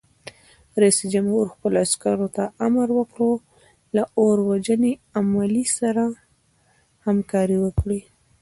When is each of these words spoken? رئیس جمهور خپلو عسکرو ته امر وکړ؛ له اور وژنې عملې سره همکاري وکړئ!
رئیس 0.81 0.99
جمهور 1.13 1.45
خپلو 1.53 1.77
عسکرو 1.85 2.27
ته 2.35 2.43
امر 2.65 2.87
وکړ؛ 2.97 3.23
له 3.95 4.03
اور 4.19 4.37
وژنې 4.49 4.93
عملې 5.19 5.65
سره 5.79 6.03
همکاري 7.05 7.57
وکړئ! 7.63 8.01